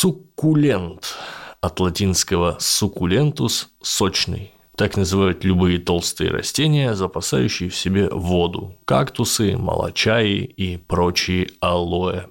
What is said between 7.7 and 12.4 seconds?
себе воду– кактусы, молочаи и прочие алоэ.